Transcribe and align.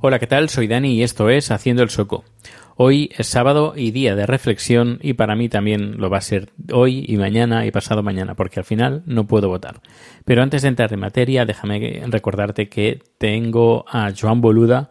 Hola, 0.00 0.18
¿qué 0.18 0.26
tal? 0.26 0.48
Soy 0.48 0.66
Dani 0.66 0.94
y 0.94 1.02
esto 1.02 1.28
es 1.28 1.50
Haciendo 1.50 1.82
el 1.82 1.90
Sueco. 1.90 2.24
Hoy 2.76 3.10
es 3.16 3.26
sábado 3.26 3.74
y 3.76 3.90
día 3.90 4.14
de 4.14 4.24
reflexión 4.24 4.98
y 5.02 5.12
para 5.12 5.36
mí 5.36 5.48
también 5.48 5.98
lo 5.98 6.08
va 6.08 6.18
a 6.18 6.22
ser 6.22 6.50
hoy 6.72 7.04
y 7.06 7.16
mañana 7.16 7.66
y 7.66 7.70
pasado 7.70 8.02
mañana 8.02 8.34
porque 8.34 8.60
al 8.60 8.64
final 8.64 9.02
no 9.04 9.26
puedo 9.26 9.48
votar. 9.48 9.80
Pero 10.24 10.42
antes 10.42 10.62
de 10.62 10.68
entrar 10.68 10.92
en 10.92 11.00
materia, 11.00 11.44
déjame 11.44 12.02
recordarte 12.06 12.68
que 12.70 13.02
tengo 13.18 13.84
a 13.88 14.10
Joan 14.18 14.40
Boluda 14.40 14.88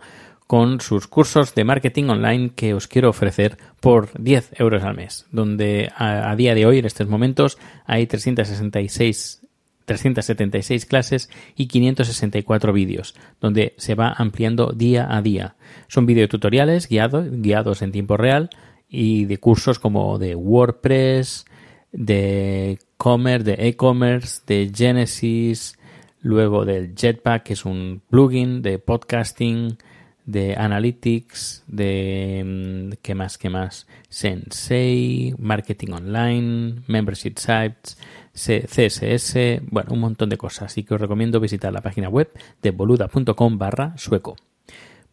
con 0.48 0.80
sus 0.80 1.08
cursos 1.08 1.56
de 1.56 1.64
marketing 1.64 2.06
online 2.06 2.52
que 2.56 2.74
os 2.74 2.88
quiero 2.88 3.10
ofrecer 3.10 3.58
por 3.80 4.10
10 4.22 4.60
euros 4.60 4.84
al 4.84 4.96
mes, 4.96 5.26
donde 5.32 5.92
a, 5.96 6.36
día 6.36 6.54
de 6.54 6.66
hoy, 6.66 6.80
en 6.80 6.86
estos 6.86 7.08
momentos, 7.08 7.58
hay 7.86 8.06
366 8.08 9.42
376 9.86 10.86
clases 10.88 11.30
y 11.56 11.68
564 11.68 12.74
vídeos, 12.74 13.14
donde 13.40 13.76
se 13.78 13.94
va 13.94 14.14
ampliando 14.18 14.72
día 14.72 15.08
a 15.16 15.22
día. 15.22 15.56
Son 15.88 16.08
videotutoriales 16.08 16.90
guiados, 16.90 17.28
guiados 17.30 17.84
en 17.84 17.92
tiempo 17.92 18.18
real 18.18 18.50
y 18.90 19.26
de 19.26 19.38
cursos 19.38 19.78
como 19.78 20.18
de 20.18 20.36
WordPress, 20.36 21.46
de 21.92 22.80
commerce, 22.98 23.44
de 23.44 23.68
e-commerce, 23.68 24.42
de 24.48 24.72
Genesis, 24.74 25.78
luego 26.22 26.66
del 26.66 26.96
Jetpack, 26.96 27.44
que 27.44 27.54
es 27.54 27.66
un 27.66 28.02
plugin 28.10 28.64
de 28.64 28.80
podcasting, 28.80 29.78
de 30.26 30.56
Analytics, 30.56 31.64
de 31.68 32.44
mm, 32.46 32.94
¿qué 33.02 33.16
más? 33.16 33.38
¿qué 33.38 33.50
más? 33.50 33.88
Sensei, 34.10 35.36
Marketing 35.38 35.92
Online, 35.92 36.82
Membership 36.88 37.36
Sites, 37.38 37.98
CSS, 38.34 39.62
bueno, 39.70 39.94
un 39.94 40.00
montón 40.00 40.30
de 40.30 40.38
cosas. 40.38 40.64
Así 40.72 40.84
que 40.84 40.96
os 40.96 41.02
recomiendo 41.02 41.40
visitar 41.40 41.72
la 41.72 41.82
página 41.82 42.10
web 42.10 42.30
de 42.62 42.72
boluda.com 42.72 43.58
barra 43.58 43.94
sueco. 43.98 44.36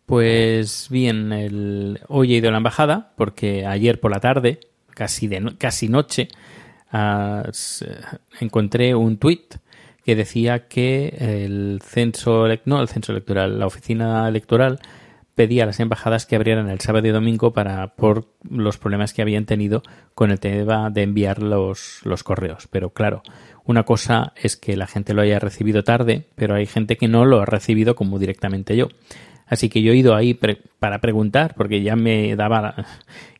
Pues 0.06 0.88
bien, 0.90 1.32
el... 1.32 2.00
hoy 2.08 2.34
he 2.34 2.38
ido 2.38 2.48
a 2.48 2.52
la 2.52 2.58
embajada 2.58 3.12
porque 3.16 3.64
ayer 3.66 4.00
por 4.00 4.10
la 4.10 4.20
tarde, 4.20 4.60
casi, 4.90 5.28
de 5.28 5.54
casi 5.58 5.88
noche, 5.88 6.28
s- 7.48 7.86
encontré 8.40 8.94
un 8.94 9.16
tuit 9.18 9.54
que 10.04 10.16
decía 10.16 10.66
que 10.66 11.14
el 11.20 11.80
censo, 11.84 12.46
no 12.64 12.82
el 12.82 12.88
censo 12.88 13.12
electoral, 13.12 13.58
la 13.60 13.66
oficina 13.66 14.26
electoral 14.28 14.80
pedía 15.34 15.64
a 15.64 15.66
las 15.66 15.80
embajadas 15.80 16.26
que 16.26 16.36
abrieran 16.36 16.68
el 16.68 16.80
sábado 16.80 17.06
y 17.06 17.10
domingo 17.10 17.52
para 17.52 17.94
por 17.94 18.26
los 18.48 18.78
problemas 18.78 19.12
que 19.12 19.22
habían 19.22 19.46
tenido 19.46 19.82
con 20.14 20.30
el 20.30 20.40
tema 20.40 20.90
de 20.90 21.02
enviar 21.02 21.42
los, 21.42 22.00
los 22.04 22.22
correos. 22.22 22.68
Pero 22.70 22.90
claro, 22.90 23.22
una 23.64 23.84
cosa 23.84 24.32
es 24.36 24.56
que 24.56 24.76
la 24.76 24.86
gente 24.86 25.14
lo 25.14 25.22
haya 25.22 25.38
recibido 25.38 25.84
tarde, 25.84 26.26
pero 26.34 26.54
hay 26.54 26.66
gente 26.66 26.96
que 26.96 27.08
no 27.08 27.24
lo 27.24 27.40
ha 27.40 27.46
recibido 27.46 27.94
como 27.94 28.18
directamente 28.18 28.76
yo. 28.76 28.88
Así 29.52 29.68
que 29.68 29.82
yo 29.82 29.92
he 29.92 29.96
ido 29.96 30.14
ahí 30.14 30.32
pre- 30.32 30.62
para 30.78 31.00
preguntar, 31.02 31.54
porque 31.54 31.82
ya 31.82 31.94
me 31.94 32.34
daba, 32.36 32.74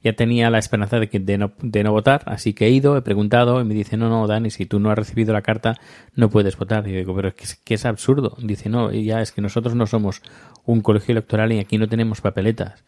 ya 0.04 0.12
tenía 0.12 0.50
la 0.50 0.58
esperanza 0.58 1.00
de, 1.00 1.08
que, 1.08 1.18
de, 1.20 1.38
no, 1.38 1.52
de 1.62 1.82
no 1.82 1.92
votar, 1.92 2.20
así 2.26 2.52
que 2.52 2.66
he 2.66 2.70
ido, 2.70 2.98
he 2.98 3.02
preguntado 3.02 3.60
y 3.60 3.64
me 3.64 3.72
dice, 3.72 3.96
no, 3.96 4.10
no, 4.10 4.26
Dani, 4.26 4.50
si 4.50 4.66
tú 4.66 4.78
no 4.78 4.90
has 4.90 4.98
recibido 4.98 5.32
la 5.32 5.40
carta, 5.40 5.78
no 6.14 6.28
puedes 6.28 6.56
votar. 6.58 6.86
Y 6.86 6.92
yo 6.92 6.98
digo, 6.98 7.14
pero 7.16 7.28
es 7.28 7.34
que, 7.34 7.44
es- 7.44 7.56
que 7.64 7.74
es 7.74 7.86
absurdo. 7.86 8.36
Dice, 8.42 8.68
no, 8.68 8.92
ya 8.92 9.22
es 9.22 9.32
que 9.32 9.40
nosotros 9.40 9.74
no 9.74 9.86
somos 9.86 10.20
un 10.66 10.82
colegio 10.82 11.12
electoral 11.12 11.50
y 11.52 11.60
aquí 11.60 11.78
no 11.78 11.88
tenemos 11.88 12.20
papeletas. 12.20 12.84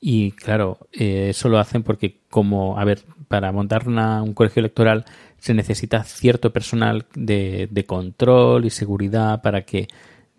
Y 0.00 0.30
claro, 0.32 0.78
eh, 0.92 1.26
eso 1.30 1.48
lo 1.48 1.58
hacen 1.58 1.82
porque 1.82 2.20
como, 2.30 2.78
a 2.78 2.84
ver, 2.84 3.00
para 3.28 3.50
montar 3.52 3.88
una- 3.88 4.22
un 4.22 4.32
colegio 4.32 4.60
electoral 4.60 5.04
se 5.38 5.54
necesita 5.54 6.04
cierto 6.04 6.52
personal 6.52 7.06
de, 7.14 7.68
de 7.70 7.84
control 7.84 8.64
y 8.64 8.70
seguridad 8.70 9.42
para 9.42 9.62
que, 9.62 9.88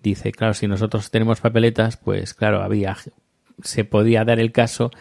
dice, 0.02 0.32
claro, 0.32 0.54
si 0.54 0.68
nosotros 0.68 1.12
tenemos 1.12 1.42
papeletas, 1.42 1.98
pues 1.98 2.34
claro, 2.34 2.62
había, 2.62 2.98
se 3.64 3.86
podía 3.86 4.26
dar 4.26 4.40
el 4.40 4.52
caso 4.52 4.92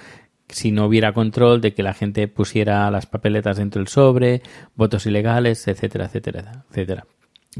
si 0.48 0.72
no 0.72 0.86
hubiera 0.86 1.12
control 1.12 1.60
de 1.60 1.74
que 1.74 1.82
la 1.82 1.94
gente 1.94 2.26
pusiera 2.28 2.90
las 2.90 3.06
papeletas 3.06 3.56
dentro 3.56 3.80
del 3.80 3.88
sobre, 3.88 4.42
votos 4.74 5.06
ilegales, 5.06 5.66
etcétera, 5.68 6.06
etcétera, 6.06 6.64
etcétera. 6.70 7.06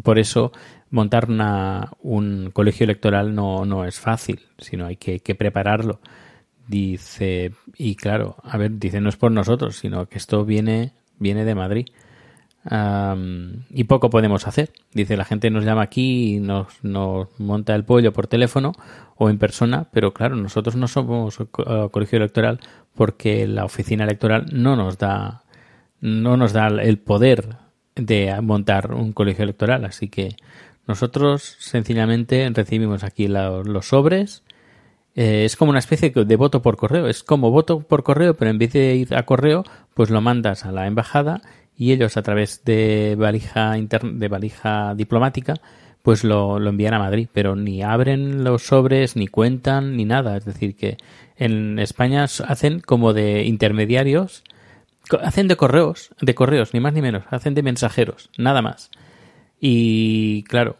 Por 0.03 0.19
eso 0.19 0.53
montar 0.91 1.29
una, 1.29 1.91
un 2.01 2.51
colegio 2.53 2.85
electoral 2.85 3.35
no, 3.35 3.65
no 3.65 3.85
es 3.85 3.99
fácil, 3.99 4.41
sino 4.59 4.87
hay 4.87 4.97
que, 4.97 5.21
que 5.21 5.35
prepararlo. 5.35 6.01
Dice, 6.69 7.53
y 7.77 7.97
claro, 7.97 8.37
a 8.45 8.57
ver, 8.57 8.79
dice 8.79 9.01
no 9.01 9.09
es 9.09 9.17
por 9.17 9.33
nosotros, 9.33 9.77
sino 9.77 10.07
que 10.07 10.19
esto 10.19 10.45
viene, 10.45 10.93
viene 11.19 11.45
de 11.45 11.55
Madrid. 11.55 11.87
Am, 12.65 13.65
y 13.71 13.85
poco 13.85 14.11
podemos 14.11 14.47
hacer. 14.47 14.71
Dice, 14.93 15.17
la 15.17 15.25
gente 15.25 15.51
nos 15.51 15.65
llama 15.65 15.83
aquí 15.83 16.37
y 16.37 16.41
nos, 16.41 16.67
nos 16.83 17.29
monta 17.39 17.75
el 17.75 17.85
pollo 17.85 18.13
por 18.13 18.27
teléfono 18.27 18.73
o 19.17 19.31
en 19.31 19.39
persona, 19.39 19.89
pero 19.93 20.13
claro, 20.13 20.37
nosotros 20.37 20.77
no 20.77 20.87
somos 20.87 21.41
eh, 21.41 21.89
colegio 21.91 22.19
electoral 22.19 22.61
porque 22.95 23.47
la 23.47 23.65
oficina 23.65 24.05
electoral 24.05 24.47
no 24.53 24.77
nos 24.77 24.99
da, 24.99 25.43
no 26.01 26.37
nos 26.37 26.53
da 26.53 26.69
el 26.69 26.99
poder 26.99 27.57
de 27.95 28.39
montar 28.43 28.93
un 28.93 29.13
colegio 29.13 29.45
electoral. 29.45 29.85
Así 29.85 30.09
que 30.09 30.37
nosotros 30.87 31.57
sencillamente 31.61 32.51
recibimos 32.53 33.05
aquí 33.05 33.29
los 33.29 33.89
sobres. 33.89 34.43
Eh, 35.15 35.45
es 35.45 35.57
como 35.57 35.71
una 35.71 35.79
especie 35.79 36.11
de 36.11 36.37
voto 36.37 36.63
por 36.63 36.77
correo. 36.77 37.09
Es 37.09 37.23
como 37.23 37.51
voto 37.51 37.81
por 37.81 38.03
correo, 38.03 38.35
pero 38.35 38.51
en 38.51 38.59
vez 38.59 38.73
de 38.73 38.97
ir 38.97 39.15
a 39.15 39.25
correo, 39.25 39.65
pues 39.95 40.11
lo 40.11 40.21
mandas 40.21 40.65
a 40.65 40.73
la 40.73 40.87
embajada 40.87 41.43
y 41.81 41.93
ellos 41.93 42.19
a 42.19 42.23
través 42.23 42.63
de 42.63 43.17
valija 43.19 43.73
de 43.73 44.29
valija 44.29 44.95
diplomática, 44.95 45.55
pues 46.03 46.25
lo, 46.25 46.59
lo 46.59 46.69
envían 46.69 46.93
a 46.93 46.99
Madrid. 46.99 47.27
Pero 47.33 47.57
ni 47.57 47.83
abren 47.83 48.45
los 48.45 48.67
sobres, 48.67 49.17
ni 49.17 49.29
cuentan, 49.29 49.97
ni 49.97 50.05
nada. 50.05 50.37
Es 50.37 50.45
decir, 50.45 50.77
que 50.77 50.99
en 51.37 51.79
España 51.79 52.25
hacen 52.25 52.81
como 52.81 53.15
de 53.15 53.45
intermediarios, 53.45 54.45
hacen 55.23 55.49
de 55.49 55.57
correos, 55.57 56.11
de 56.21 56.35
correos, 56.35 56.75
ni 56.75 56.81
más 56.81 56.93
ni 56.93 57.01
menos, 57.01 57.25
hacen 57.31 57.55
de 57.55 57.63
mensajeros, 57.63 58.29
nada 58.37 58.61
más. 58.61 58.91
Y 59.59 60.43
claro, 60.43 60.77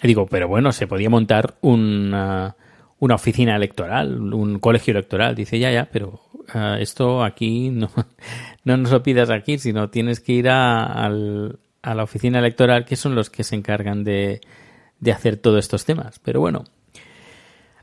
digo, 0.00 0.26
pero 0.26 0.46
bueno, 0.46 0.70
se 0.70 0.86
podía 0.86 1.10
montar 1.10 1.56
una, 1.60 2.54
una 3.00 3.16
oficina 3.16 3.56
electoral, 3.56 4.32
un 4.32 4.58
colegio 4.60 4.92
electoral. 4.92 5.34
Dice, 5.34 5.58
ya, 5.58 5.72
ya, 5.72 5.88
pero 5.90 6.20
ah, 6.54 6.76
esto 6.80 7.24
aquí 7.24 7.70
no, 7.70 7.90
no 8.64 8.76
nos 8.76 8.90
lo 8.92 9.02
pidas 9.02 9.30
aquí, 9.30 9.58
sino 9.58 9.90
tienes 9.90 10.20
que 10.20 10.32
ir 10.34 10.48
a, 10.48 10.84
al- 10.86 11.58
a 11.82 11.94
la 11.94 12.02
oficina 12.04 12.38
electoral, 12.38 12.84
que 12.84 12.96
son 12.96 13.14
los 13.14 13.28
que 13.30 13.42
se 13.42 13.56
encargan 13.56 14.04
de, 14.04 14.40
de 15.00 15.12
hacer 15.12 15.36
todos 15.38 15.58
estos 15.58 15.84
temas. 15.84 16.18
Pero 16.20 16.40
bueno. 16.40 16.64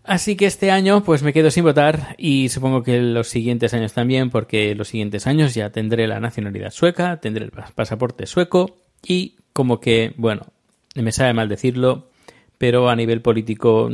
Así 0.03 0.37
que 0.37 0.45
este 0.45 0.71
año 0.71 1.03
pues 1.03 1.21
me 1.21 1.33
quedo 1.33 1.51
sin 1.51 1.65
votar 1.65 2.15
y 2.17 2.47
supongo 2.47 2.81
que 2.81 3.01
los 3.01 3.27
siguientes 3.27 3.73
años 3.73 3.91
también 3.91 4.29
porque 4.29 4.73
los 4.73 4.87
siguientes 4.87 5.27
años 5.27 5.53
ya 5.53 5.71
tendré 5.71 6.07
la 6.07 6.21
nacionalidad 6.21 6.71
sueca, 6.71 7.19
tendré 7.19 7.43
el 7.43 7.51
pas- 7.51 7.73
pasaporte 7.73 8.25
sueco 8.25 8.77
y 9.05 9.35
como 9.51 9.81
que, 9.81 10.13
bueno, 10.15 10.47
me 10.95 11.11
sabe 11.11 11.33
mal 11.33 11.49
decirlo, 11.49 12.09
pero 12.57 12.89
a 12.89 12.95
nivel 12.95 13.21
político 13.21 13.89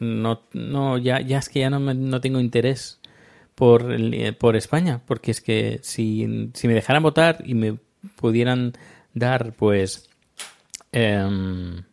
no, 0.00 0.42
no 0.52 0.98
ya, 0.98 1.20
ya 1.20 1.38
es 1.38 1.48
que 1.48 1.60
ya 1.60 1.70
no, 1.70 1.80
no 1.80 2.20
tengo 2.20 2.40
interés 2.40 3.00
por, 3.54 3.92
el- 3.92 4.36
por 4.36 4.56
España, 4.56 5.02
porque 5.06 5.30
es 5.32 5.40
que 5.40 5.80
si, 5.82 6.50
si 6.54 6.68
me 6.68 6.74
dejaran 6.74 7.02
votar 7.02 7.42
y 7.46 7.54
me 7.54 7.78
pudieran 8.16 8.72
dar, 9.14 9.52
pues, 9.54 10.10
em, 10.92 11.84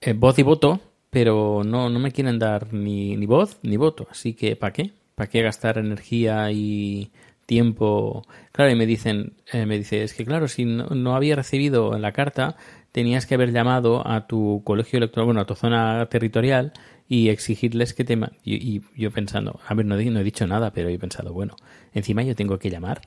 eh, 0.00 0.12
voz 0.12 0.38
y 0.38 0.42
voto, 0.42 0.80
pero 1.10 1.62
no, 1.64 1.88
no 1.90 1.98
me 1.98 2.12
quieren 2.12 2.38
dar 2.38 2.72
ni, 2.72 3.16
ni 3.16 3.26
voz 3.26 3.58
ni 3.62 3.76
voto, 3.76 4.06
así 4.10 4.34
que 4.34 4.56
¿para 4.56 4.72
qué? 4.72 4.92
¿Para 5.14 5.30
qué 5.30 5.42
gastar 5.42 5.78
energía 5.78 6.50
y 6.52 7.10
tiempo? 7.46 8.26
Claro, 8.52 8.70
y 8.70 8.74
me 8.74 8.86
dicen, 8.86 9.34
eh, 9.52 9.66
me 9.66 9.78
dice, 9.78 10.02
es 10.02 10.12
que 10.14 10.24
claro, 10.26 10.48
si 10.48 10.64
no, 10.64 10.86
no 10.88 11.16
había 11.16 11.36
recibido 11.36 11.98
la 11.98 12.12
carta, 12.12 12.56
tenías 12.96 13.26
que 13.26 13.34
haber 13.34 13.52
llamado 13.52 14.08
a 14.08 14.26
tu 14.26 14.62
colegio 14.64 14.96
electoral, 14.96 15.26
bueno, 15.26 15.42
a 15.42 15.46
tu 15.46 15.54
zona 15.54 16.06
territorial 16.08 16.72
y 17.06 17.28
exigirles 17.28 17.92
que 17.92 18.04
te... 18.04 18.18
Y, 18.42 18.80
yo 18.96 19.10
pensando, 19.10 19.60
a 19.68 19.74
ver, 19.74 19.84
no, 19.84 19.98
he- 19.98 20.24
dicho 20.24 20.46
nada, 20.46 20.72
pero 20.72 20.88
he 20.88 20.98
pensado, 20.98 21.34
bueno, 21.34 21.56
encima 21.92 22.22
yo 22.22 22.34
tengo 22.34 22.58
que 22.58 22.70
llamar. 22.70 23.02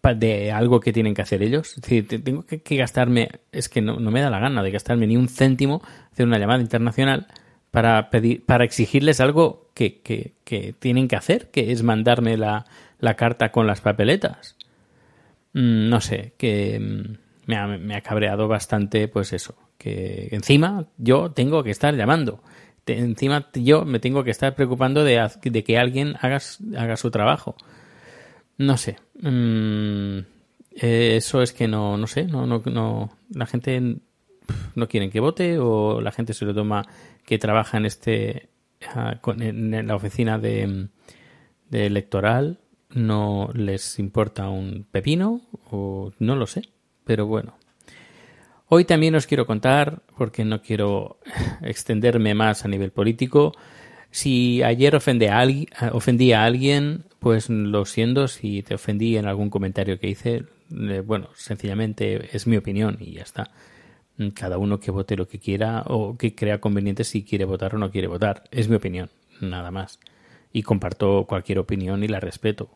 pa- 0.00 0.14
de 0.14 0.52
algo 0.52 0.80
que 0.80 0.92
tienen 0.92 1.14
que 1.14 1.22
hacer 1.22 1.42
ellos. 1.42 1.70
Es 1.76 1.82
decir, 1.82 2.08
te- 2.08 2.18
tengo 2.18 2.44
que, 2.44 2.76
gastarme, 2.76 3.28
es 3.52 3.68
que 3.68 3.80
no, 3.82 4.00
no 4.00 4.10
me 4.10 4.20
da 4.20 4.30
la 4.30 4.38
gana 4.40 4.62
de 4.62 4.70
gastarme 4.70 5.06
ni 5.06 5.16
un 5.16 5.28
céntimo 5.28 5.82
hacer 6.12 6.26
una 6.26 6.38
llamada 6.38 6.62
internacional 6.62 7.26
para 7.70 8.10
pedir, 8.10 8.44
para 8.44 8.64
exigirles 8.64 9.20
algo 9.20 9.68
que, 9.74 10.00
que, 10.00 10.32
que 10.44 10.74
tienen 10.78 11.08
que 11.08 11.16
hacer, 11.16 11.50
que 11.50 11.72
es 11.72 11.82
mandarme 11.82 12.36
la, 12.36 12.64
la 12.98 13.14
carta 13.16 13.52
con 13.52 13.66
las 13.66 13.80
papeletas. 13.80 14.56
Mm, 15.52 15.88
no 15.88 16.00
sé, 16.00 16.32
que 16.38 16.78
mm, 16.80 17.29
me 17.50 17.56
ha, 17.56 17.66
me 17.66 17.96
ha 17.96 18.00
cabreado 18.00 18.46
bastante, 18.46 19.08
pues 19.08 19.32
eso, 19.32 19.56
que 19.76 20.28
encima 20.30 20.86
yo 20.96 21.32
tengo 21.32 21.64
que 21.64 21.70
estar 21.70 21.94
llamando. 21.96 22.42
Encima 22.86 23.48
yo 23.54 23.84
me 23.84 23.98
tengo 23.98 24.24
que 24.24 24.30
estar 24.30 24.54
preocupando 24.54 25.04
de, 25.04 25.28
que 25.64 25.78
alguien 25.78 26.16
haga, 26.20 26.38
haga 26.76 26.96
su 26.96 27.10
trabajo. 27.10 27.56
No 28.56 28.76
sé. 28.76 28.96
Mm, 29.20 30.18
eh, 30.72 31.16
eso 31.16 31.42
es 31.42 31.52
que 31.52 31.68
no, 31.68 31.96
no 31.96 32.06
sé. 32.06 32.24
No, 32.24 32.46
no, 32.46 32.62
no, 32.66 33.10
la 33.32 33.46
gente 33.46 33.96
no 34.74 34.88
quiere 34.88 35.10
que 35.10 35.20
vote 35.20 35.58
o 35.58 36.00
la 36.00 36.12
gente 36.12 36.34
se 36.34 36.44
lo 36.44 36.54
toma 36.54 36.86
que 37.24 37.38
trabaja 37.38 37.78
en 37.78 37.86
este 37.86 38.48
ah, 38.94 39.20
en 39.38 39.86
la 39.86 39.94
oficina 39.94 40.38
de, 40.38 40.88
de 41.68 41.86
electoral 41.86 42.58
no 42.94 43.50
les 43.54 43.98
importa 43.98 44.48
un 44.48 44.86
pepino 44.90 45.42
o 45.70 46.12
no 46.18 46.36
lo 46.36 46.46
sé. 46.46 46.62
Pero 47.10 47.26
bueno. 47.26 47.56
Hoy 48.68 48.84
también 48.84 49.16
os 49.16 49.26
quiero 49.26 49.44
contar, 49.44 50.02
porque 50.16 50.44
no 50.44 50.62
quiero 50.62 51.18
extenderme 51.60 52.34
más 52.34 52.64
a 52.64 52.68
nivel 52.68 52.92
político, 52.92 53.52
si 54.12 54.62
ayer 54.62 54.94
ofendí 54.94 55.26
a, 55.26 55.40
alguien, 55.40 55.66
ofendí 55.90 56.32
a 56.32 56.44
alguien, 56.44 57.06
pues 57.18 57.50
lo 57.50 57.84
siento 57.84 58.28
si 58.28 58.62
te 58.62 58.76
ofendí 58.76 59.16
en 59.16 59.26
algún 59.26 59.50
comentario 59.50 59.98
que 59.98 60.06
hice. 60.06 60.44
eh, 60.70 61.02
Bueno, 61.04 61.30
sencillamente 61.34 62.28
es 62.32 62.46
mi 62.46 62.56
opinión 62.56 62.96
y 63.00 63.14
ya 63.14 63.22
está. 63.22 63.50
Cada 64.32 64.56
uno 64.56 64.78
que 64.78 64.92
vote 64.92 65.16
lo 65.16 65.26
que 65.26 65.40
quiera 65.40 65.82
o 65.88 66.16
que 66.16 66.36
crea 66.36 66.60
conveniente 66.60 67.02
si 67.02 67.24
quiere 67.24 67.44
votar 67.44 67.74
o 67.74 67.78
no 67.78 67.90
quiere 67.90 68.06
votar. 68.06 68.44
Es 68.52 68.68
mi 68.68 68.76
opinión, 68.76 69.10
nada 69.40 69.72
más. 69.72 69.98
Y 70.52 70.62
comparto 70.62 71.26
cualquier 71.26 71.58
opinión 71.58 72.04
y 72.04 72.06
la 72.06 72.20
respeto. 72.20 72.70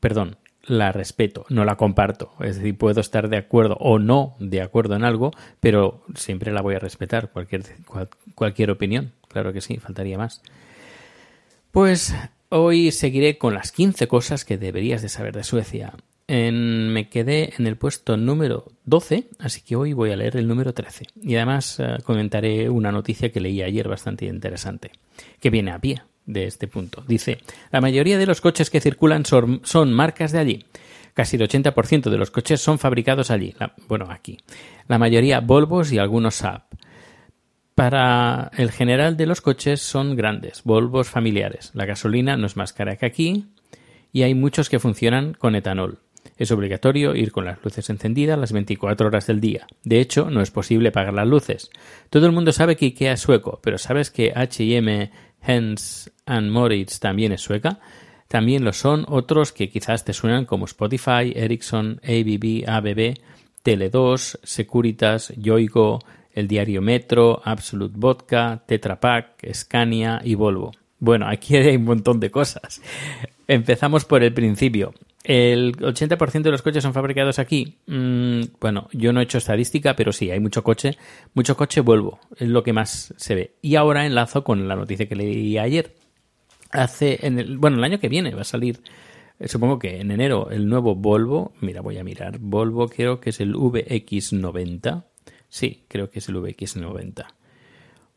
Perdón, 0.00 0.36
la 0.64 0.92
respeto, 0.92 1.44
no 1.48 1.64
la 1.64 1.76
comparto. 1.76 2.32
Es 2.40 2.56
decir, 2.56 2.76
puedo 2.78 3.00
estar 3.00 3.28
de 3.28 3.36
acuerdo 3.36 3.76
o 3.80 3.98
no 3.98 4.36
de 4.38 4.60
acuerdo 4.62 4.94
en 4.96 5.04
algo, 5.04 5.32
pero 5.60 6.02
siempre 6.14 6.52
la 6.52 6.62
voy 6.62 6.74
a 6.74 6.78
respetar, 6.78 7.30
cualquier, 7.30 7.62
cual- 7.86 8.08
cualquier 8.34 8.70
opinión. 8.70 9.12
Claro 9.28 9.52
que 9.52 9.60
sí, 9.60 9.78
faltaría 9.78 10.18
más. 10.18 10.40
Pues 11.70 12.14
hoy 12.50 12.90
seguiré 12.92 13.38
con 13.38 13.54
las 13.54 13.72
15 13.72 14.06
cosas 14.08 14.44
que 14.44 14.58
deberías 14.58 15.02
de 15.02 15.08
saber 15.08 15.34
de 15.34 15.44
Suecia. 15.44 15.94
En- 16.28 16.92
me 16.92 17.08
quedé 17.08 17.52
en 17.58 17.66
el 17.66 17.76
puesto 17.76 18.16
número 18.16 18.66
12, 18.84 19.24
así 19.38 19.60
que 19.62 19.76
hoy 19.76 19.92
voy 19.92 20.12
a 20.12 20.16
leer 20.16 20.36
el 20.36 20.46
número 20.48 20.72
13. 20.72 21.06
Y 21.20 21.34
además 21.36 21.78
eh, 21.80 21.96
comentaré 22.04 22.70
una 22.70 22.92
noticia 22.92 23.32
que 23.32 23.40
leí 23.40 23.62
ayer 23.62 23.88
bastante 23.88 24.26
interesante, 24.26 24.92
que 25.40 25.50
viene 25.50 25.72
a 25.72 25.78
pie 25.78 26.02
de 26.26 26.44
este 26.46 26.68
punto. 26.68 27.02
Dice, 27.06 27.38
la 27.70 27.80
mayoría 27.80 28.18
de 28.18 28.26
los 28.26 28.40
coches 28.40 28.70
que 28.70 28.80
circulan 28.80 29.24
son, 29.26 29.60
son 29.64 29.92
marcas 29.92 30.32
de 30.32 30.38
allí. 30.38 30.64
Casi 31.14 31.36
el 31.36 31.42
80% 31.42 32.08
de 32.10 32.16
los 32.18 32.30
coches 32.30 32.60
son 32.60 32.78
fabricados 32.78 33.30
allí. 33.30 33.54
La- 33.58 33.74
bueno, 33.88 34.06
aquí. 34.10 34.38
La 34.88 34.98
mayoría 34.98 35.40
Volvos 35.40 35.92
y 35.92 35.98
algunos 35.98 36.36
Saab. 36.36 36.62
Para 37.74 38.50
el 38.56 38.70
general 38.70 39.16
de 39.16 39.26
los 39.26 39.40
coches 39.40 39.80
son 39.80 40.14
grandes, 40.14 40.62
Volvos 40.64 41.08
familiares. 41.08 41.70
La 41.74 41.86
gasolina 41.86 42.36
no 42.36 42.46
es 42.46 42.56
más 42.56 42.72
cara 42.72 42.96
que 42.96 43.06
aquí 43.06 43.46
y 44.12 44.22
hay 44.22 44.34
muchos 44.34 44.68
que 44.68 44.78
funcionan 44.78 45.32
con 45.34 45.54
etanol. 45.54 45.98
Es 46.36 46.50
obligatorio 46.50 47.14
ir 47.16 47.32
con 47.32 47.44
las 47.46 47.62
luces 47.64 47.88
encendidas 47.90 48.38
las 48.38 48.52
24 48.52 49.06
horas 49.06 49.26
del 49.26 49.40
día. 49.40 49.66
De 49.84 50.00
hecho, 50.00 50.30
no 50.30 50.40
es 50.42 50.50
posible 50.50 50.90
apagar 50.90 51.14
las 51.14 51.26
luces. 51.26 51.70
Todo 52.10 52.26
el 52.26 52.32
mundo 52.32 52.52
sabe 52.52 52.76
que 52.76 52.86
IKEA 52.86 53.12
es 53.14 53.20
sueco, 53.20 53.60
pero 53.62 53.78
¿sabes 53.78 54.10
que 54.10 54.32
H&M, 54.34 55.10
Hens 55.46 56.10
and 56.26 56.50
Moritz 56.50 56.98
también 57.00 57.32
es 57.32 57.40
sueca? 57.40 57.80
También 58.28 58.64
lo 58.64 58.72
son 58.72 59.04
otros 59.08 59.52
que 59.52 59.68
quizás 59.68 60.04
te 60.04 60.12
suenan 60.12 60.46
como 60.46 60.64
Spotify, 60.64 61.32
Ericsson, 61.34 62.00
ABB, 62.02 62.64
ABB, 62.66 63.14
Tele2, 63.62 64.38
Securitas, 64.42 65.32
Yoigo, 65.36 66.00
el 66.32 66.48
diario 66.48 66.80
Metro, 66.80 67.42
Absolute 67.44 67.94
Vodka, 67.96 68.62
Tetra 68.66 68.98
Pak, 68.98 69.52
Scania 69.52 70.20
y 70.24 70.34
Volvo. 70.34 70.72
Bueno, 70.98 71.28
aquí 71.28 71.56
hay 71.56 71.76
un 71.76 71.84
montón 71.84 72.20
de 72.20 72.30
cosas. 72.30 72.80
Empezamos 73.48 74.04
por 74.04 74.22
el 74.22 74.32
principio. 74.32 74.94
El 75.24 75.76
80% 75.76 76.42
de 76.42 76.50
los 76.50 76.62
coches 76.62 76.82
son 76.82 76.92
fabricados 76.92 77.38
aquí. 77.38 77.78
Mm, 77.86 78.42
bueno, 78.60 78.88
yo 78.92 79.12
no 79.12 79.20
he 79.20 79.24
hecho 79.24 79.38
estadística, 79.38 79.94
pero 79.94 80.12
sí, 80.12 80.30
hay 80.30 80.40
mucho 80.40 80.64
coche. 80.64 80.98
Mucho 81.34 81.56
coche 81.56 81.80
Volvo, 81.80 82.18
es 82.36 82.48
lo 82.48 82.62
que 82.62 82.72
más 82.72 83.14
se 83.16 83.34
ve. 83.34 83.54
Y 83.62 83.76
ahora 83.76 84.04
enlazo 84.04 84.42
con 84.42 84.66
la 84.66 84.74
noticia 84.74 85.08
que 85.08 85.16
leí 85.16 85.58
ayer. 85.58 85.94
Hace, 86.70 87.24
en 87.26 87.38
el, 87.38 87.58
bueno, 87.58 87.76
el 87.76 87.84
año 87.84 88.00
que 88.00 88.08
viene 88.08 88.34
va 88.34 88.40
a 88.40 88.44
salir, 88.44 88.80
eh, 89.38 89.46
supongo 89.46 89.78
que 89.78 90.00
en 90.00 90.10
enero, 90.10 90.50
el 90.50 90.68
nuevo 90.68 90.96
Volvo. 90.96 91.52
Mira, 91.60 91.82
voy 91.82 91.98
a 91.98 92.04
mirar. 92.04 92.38
Volvo 92.38 92.88
creo 92.88 93.20
que 93.20 93.30
es 93.30 93.40
el 93.40 93.54
VX90. 93.54 95.04
Sí, 95.48 95.84
creo 95.86 96.10
que 96.10 96.18
es 96.18 96.28
el 96.28 96.36
VX90. 96.36 97.26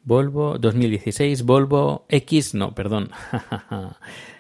Volvo 0.04 0.58
2016, 0.58 1.44
Volvo 1.44 2.06
X, 2.10 2.54
no, 2.56 2.74
perdón. 2.74 3.10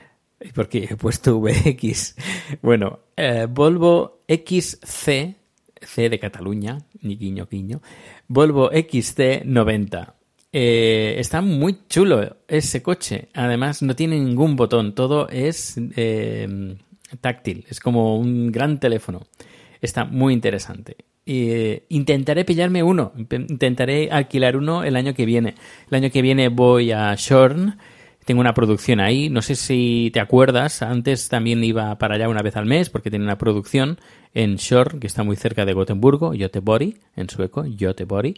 Porque 0.53 0.87
he 0.89 0.95
puesto 0.95 1.39
VX. 1.39 2.15
Bueno, 2.61 2.99
eh, 3.15 3.47
Volvo 3.49 4.21
XC, 4.27 5.35
C 5.81 6.09
de 6.09 6.19
Cataluña, 6.19 6.77
ni 7.01 7.15
guiño 7.15 7.47
guiño. 7.49 7.81
Volvo 8.27 8.71
XC90. 8.71 10.13
Eh, 10.51 11.15
está 11.17 11.41
muy 11.41 11.79
chulo 11.89 12.37
ese 12.47 12.81
coche. 12.81 13.29
Además, 13.33 13.81
no 13.81 13.95
tiene 13.95 14.19
ningún 14.19 14.55
botón. 14.55 14.95
Todo 14.95 15.27
es 15.29 15.75
eh, 15.95 16.75
táctil. 17.19 17.65
Es 17.69 17.79
como 17.79 18.17
un 18.17 18.51
gran 18.51 18.79
teléfono. 18.79 19.27
Está 19.81 20.05
muy 20.05 20.33
interesante. 20.33 20.95
Intentaré 21.25 22.45
pillarme 22.45 22.83
uno. 22.83 23.11
Intentaré 23.17 24.09
alquilar 24.11 24.55
uno 24.55 24.83
el 24.83 24.95
año 24.95 25.13
que 25.13 25.25
viene. 25.25 25.55
El 25.89 25.95
año 25.95 26.11
que 26.11 26.21
viene 26.21 26.49
voy 26.49 26.91
a 26.91 27.13
Shorn. 27.15 27.77
Tengo 28.25 28.41
una 28.41 28.53
producción 28.53 28.99
ahí. 28.99 29.29
No 29.29 29.41
sé 29.41 29.55
si 29.55 30.09
te 30.13 30.19
acuerdas. 30.19 30.81
Antes 30.81 31.29
también 31.29 31.63
iba 31.63 31.95
para 31.97 32.15
allá 32.15 32.27
una 32.27 32.41
vez 32.41 32.57
al 32.57 32.65
mes 32.65 32.89
porque 32.89 33.11
tenía 33.11 33.25
una 33.25 33.37
producción 33.37 33.99
en 34.33 34.55
Shorn, 34.55 34.99
que 34.99 35.07
está 35.07 35.23
muy 35.23 35.35
cerca 35.35 35.63
de 35.65 35.73
Gotemburgo, 35.73 36.33
Göteborg, 36.33 36.95
en 37.15 37.29
sueco, 37.29 37.63
Göteborg. 37.63 38.33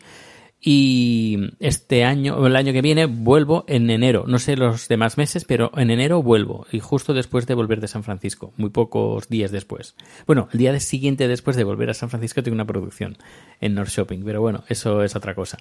Y 0.59 1.51
este 1.59 2.03
año, 2.03 2.35
o 2.35 2.47
el 2.47 2.55
año 2.55 2.73
que 2.73 2.81
viene, 2.81 3.05
vuelvo 3.05 3.63
en 3.67 3.89
enero. 3.89 4.25
No 4.27 4.39
sé 4.39 4.57
los 4.57 4.87
demás 4.87 5.17
meses, 5.17 5.45
pero 5.45 5.71
en 5.77 5.91
enero 5.91 6.23
vuelvo. 6.23 6.65
Y 6.71 6.79
justo 6.79 7.13
después 7.13 7.45
de 7.45 7.53
volver 7.53 7.79
de 7.79 7.87
San 7.87 8.03
Francisco. 8.03 8.53
Muy 8.57 8.71
pocos 8.71 9.29
días 9.29 9.51
después. 9.51 9.95
Bueno, 10.25 10.49
el 10.51 10.59
día 10.59 10.77
siguiente 10.79 11.27
después 11.27 11.55
de 11.55 11.63
volver 11.63 11.91
a 11.91 11.93
San 11.93 12.09
Francisco 12.09 12.41
tengo 12.41 12.55
una 12.55 12.65
producción 12.65 13.17
en 13.61 13.75
North 13.75 13.91
Shopping. 13.91 14.23
Pero 14.25 14.41
bueno, 14.41 14.63
eso 14.67 15.03
es 15.03 15.15
otra 15.15 15.35
cosa. 15.35 15.59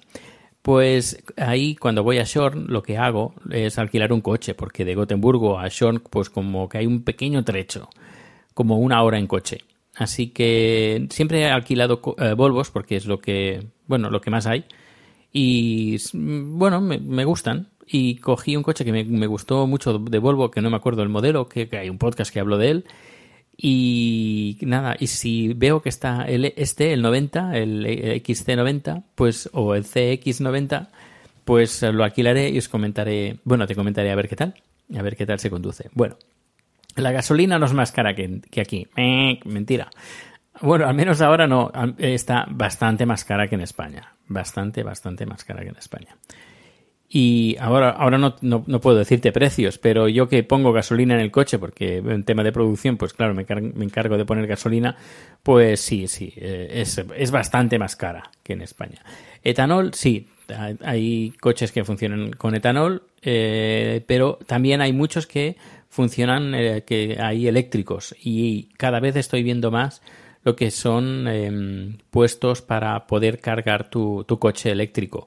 Pues 0.67 1.23
ahí 1.37 1.77
cuando 1.77 2.03
voy 2.03 2.17
a 2.17 2.25
Shorn 2.25 2.65
lo 2.67 2.83
que 2.83 2.97
hago 2.97 3.33
es 3.49 3.77
alquilar 3.77 4.11
un 4.11 4.19
coche. 4.19 4.53
Porque 4.53 4.83
de 4.83 4.95
Gotemburgo 4.95 5.57
a 5.59 5.69
Shorn 5.69 6.01
pues 6.09 6.29
como 6.29 6.67
que 6.67 6.79
hay 6.79 6.85
un 6.85 7.05
pequeño 7.05 7.41
trecho. 7.45 7.87
Como 8.53 8.77
una 8.77 9.01
hora 9.01 9.17
en 9.17 9.27
coche. 9.27 9.59
Así 9.95 10.31
que 10.31 11.07
siempre 11.09 11.43
he 11.43 11.49
alquilado 11.49 12.01
eh, 12.17 12.33
Volvos 12.33 12.69
porque 12.69 12.97
es 12.97 13.05
lo 13.05 13.21
que, 13.21 13.65
bueno, 13.85 14.09
lo 14.09 14.19
que 14.19 14.29
más 14.29 14.45
hay. 14.45 14.65
Y 15.31 15.99
bueno, 16.13 16.81
me, 16.81 17.23
gustan. 17.23 17.69
Y 17.87 18.17
cogí 18.17 18.57
un 18.57 18.63
coche 18.63 18.83
que 18.83 18.91
me, 18.91 19.27
gustó 19.27 19.67
mucho 19.67 19.97
de 19.97 20.19
Volvo, 20.19 20.51
que 20.51 20.59
no 20.59 20.69
me 20.69 20.75
acuerdo 20.75 21.01
el 21.01 21.07
modelo, 21.07 21.47
que, 21.47 21.69
hay 21.79 21.89
un 21.89 21.97
podcast 21.97 22.33
que 22.33 22.41
hablo 22.41 22.57
de 22.57 22.71
él. 22.71 22.85
Y 23.59 24.59
nada, 24.61 24.95
y 24.99 25.07
si 25.07 25.53
veo 25.53 25.81
que 25.81 25.89
está 25.89 26.25
el, 26.25 26.53
este, 26.55 26.93
el 26.93 27.01
90, 27.01 27.57
el 27.57 27.85
XC90, 28.23 29.03
pues, 29.15 29.49
o 29.51 29.73
el 29.73 29.83
CX90, 29.83 30.89
pues 31.43 31.81
lo 31.81 32.03
alquilaré 32.03 32.49
y 32.49 32.59
os 32.59 32.69
comentaré, 32.69 33.39
bueno, 33.43 33.65
te 33.65 33.73
comentaré 33.73 34.11
a 34.11 34.15
ver 34.15 34.29
qué 34.29 34.35
tal. 34.35 34.53
A 34.95 35.01
ver 35.01 35.17
qué 35.17 35.25
tal 35.25 35.39
se 35.39 35.49
conduce. 35.49 35.89
Bueno, 35.93 36.17
la 36.95 37.11
gasolina 37.11 37.59
no 37.59 37.65
es 37.65 37.73
más 37.73 37.91
cara 37.91 38.15
que, 38.15 38.41
que 38.49 38.61
aquí. 38.61 38.87
Mentira. 39.45 39.89
Bueno, 40.61 40.87
al 40.87 40.95
menos 40.95 41.21
ahora 41.21 41.47
no. 41.47 41.71
Está 41.97 42.45
bastante 42.49 43.05
más 43.05 43.25
cara 43.25 43.47
que 43.47 43.55
en 43.55 43.61
España. 43.61 44.13
Bastante, 44.27 44.83
bastante 44.83 45.25
más 45.25 45.43
cara 45.43 45.63
que 45.63 45.69
en 45.69 45.77
España. 45.77 46.15
Y 47.09 47.55
ahora, 47.59 47.91
ahora 47.91 48.17
no, 48.17 48.35
no, 48.41 48.65
no, 48.67 48.81
puedo 48.81 48.97
decirte 48.97 49.31
precios, 49.31 49.77
pero 49.77 50.09
yo 50.09 50.27
que 50.27 50.43
pongo 50.43 50.73
gasolina 50.73 51.13
en 51.13 51.21
el 51.21 51.31
coche, 51.31 51.57
porque 51.57 51.97
en 51.97 52.25
tema 52.25 52.43
de 52.43 52.51
producción, 52.51 52.97
pues 52.97 53.13
claro, 53.13 53.33
me, 53.33 53.45
me 53.45 53.85
encargo 53.85 54.17
de 54.17 54.25
poner 54.25 54.45
gasolina, 54.45 54.97
pues 55.41 55.79
sí, 55.79 56.07
sí, 56.07 56.33
eh, 56.35 56.67
es, 56.73 57.01
es, 57.15 57.31
bastante 57.31 57.79
más 57.79 57.95
cara 57.95 58.29
que 58.43 58.53
en 58.53 58.61
España. 58.61 59.01
Etanol, 59.41 59.93
sí, 59.93 60.27
hay 60.83 61.31
coches 61.39 61.71
que 61.71 61.85
funcionan 61.85 62.31
con 62.31 62.55
etanol, 62.55 63.03
eh, 63.21 64.03
pero 64.05 64.37
también 64.45 64.81
hay 64.81 64.91
muchos 64.91 65.27
que 65.27 65.55
funcionan, 65.87 66.53
eh, 66.55 66.83
que 66.85 67.17
hay 67.21 67.47
eléctricos, 67.47 68.15
y 68.21 68.69
cada 68.75 68.99
vez 68.99 69.15
estoy 69.15 69.43
viendo 69.43 69.71
más 69.71 70.01
lo 70.43 70.57
que 70.57 70.71
son 70.71 71.25
eh, 71.29 71.97
puestos 72.09 72.61
para 72.61 73.07
poder 73.07 73.39
cargar 73.39 73.89
tu, 73.89 74.25
tu 74.25 74.39
coche 74.39 74.71
eléctrico 74.71 75.25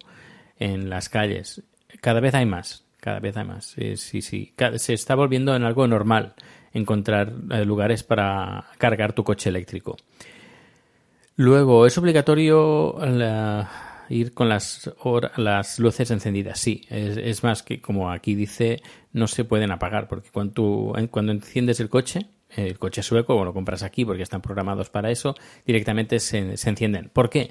en 0.59 0.91
las 0.91 1.09
calles 1.09 1.63
cada 2.01 2.21
vez 2.21 2.35
hay 2.35 2.47
más, 2.47 2.85
cada 2.99 3.21
vez 3.21 3.37
hay 3.37 3.45
más. 3.45 3.77
Sí, 3.97 4.21
sí, 4.23 4.55
Se 4.77 4.95
está 4.95 5.15
volviendo 5.15 5.55
en 5.55 5.65
algo 5.65 5.87
normal 5.87 6.35
encontrar 6.73 7.33
eh, 7.51 7.65
lugares 7.65 8.03
para 8.03 8.67
cargar 8.79 9.13
tu 9.13 9.25
coche 9.25 9.49
eléctrico. 9.49 9.97
Luego, 11.37 11.87
¿es 11.87 11.97
obligatorio 11.97 12.99
ir 14.11 14.35
con 14.35 14.49
las, 14.49 14.91
las 15.37 15.79
luces 15.79 16.11
encendidas? 16.11 16.59
Sí, 16.59 16.83
es, 16.91 17.43
más 17.43 17.63
que 17.63 17.81
como 17.81 18.11
aquí 18.11 18.35
dice, 18.35 18.83
no 19.15 19.27
se 19.27 19.45
pueden 19.45 19.71
apagar, 19.71 20.07
porque 20.07 20.29
cuando, 20.31 20.93
cuando 21.11 21.33
enciendes 21.33 21.81
el 21.81 21.89
coche, 21.89 22.27
el 22.51 22.79
coche 22.79 23.03
sueco, 23.03 23.37
o 23.37 23.45
lo 23.45 23.55
compras 23.55 23.83
aquí 23.83 24.05
porque 24.05 24.23
están 24.23 24.43
programados 24.43 24.91
para 24.91 25.11
eso, 25.11 25.35
directamente 25.65 26.21
se, 26.21 26.59
se 26.59 26.69
encienden. 26.69 27.09
¿Por 27.11 27.31
qué? 27.31 27.51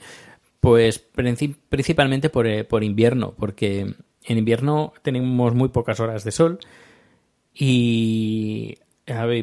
Pues 0.60 1.00
principalmente 1.00 2.29
por, 2.29 2.46
eh, 2.46 2.65
por 2.65 2.84
invierno, 2.84 3.34
porque 3.39 3.96
en 4.29 4.38
invierno 4.38 4.93
tenemos 5.01 5.53
muy 5.53 5.69
pocas 5.69 6.00
horas 6.00 6.24
de 6.24 6.31
sol 6.31 6.59
y 7.53 8.77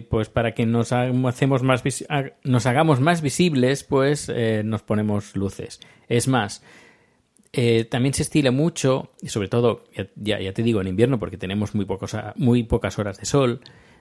pues 0.09 0.29
para 0.29 0.55
que 0.55 0.65
nos 0.65 0.93
hacemos 0.93 1.63
más 1.63 1.83
nos 2.45 2.67
hagamos 2.67 3.01
más 3.01 3.21
visibles, 3.21 3.85
pues 3.85 4.29
eh, 4.29 4.63
nos 4.65 4.83
ponemos 4.83 5.35
luces. 5.35 5.81
Es 6.09 6.29
más, 6.29 6.63
eh, 7.53 7.85
también 7.85 8.15
se 8.15 8.23
estila 8.23 8.51
mucho, 8.51 9.11
y 9.21 9.29
sobre 9.29 9.49
todo, 9.49 9.85
ya, 10.15 10.41
ya, 10.41 10.53
te 10.53 10.63
digo, 10.63 10.81
en 10.81 10.89
invierno, 10.89 11.19
porque 11.19 11.37
tenemos 11.37 11.75
muy, 11.75 11.85
pocos, 11.85 12.17
muy 12.37 12.63
pocas 12.63 12.99
horas 12.99 13.19
de 13.19 13.27
sol, 13.27 13.61